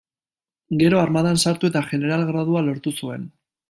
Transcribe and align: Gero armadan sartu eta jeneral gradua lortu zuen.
Gero 0.79 1.03
armadan 1.03 1.39
sartu 1.45 1.71
eta 1.71 1.87
jeneral 1.93 2.27
gradua 2.35 2.69
lortu 2.71 2.99
zuen. 3.01 3.35